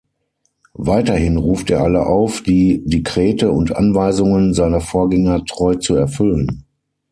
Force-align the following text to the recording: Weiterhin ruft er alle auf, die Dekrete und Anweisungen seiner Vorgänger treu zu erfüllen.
Weiterhin 0.73 1.37
ruft 1.37 1.69
er 1.69 1.81
alle 1.81 2.07
auf, 2.07 2.41
die 2.41 2.81
Dekrete 2.87 3.51
und 3.51 3.75
Anweisungen 3.75 4.55
seiner 4.55 4.81
Vorgänger 4.81 5.45
treu 5.45 5.75
zu 5.75 5.93
erfüllen. 5.93 6.65